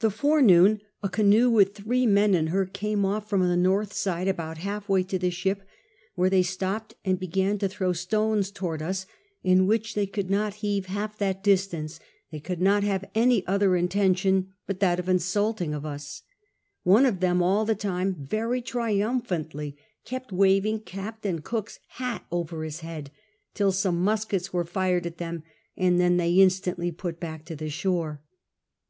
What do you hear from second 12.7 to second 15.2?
have any other intention but that of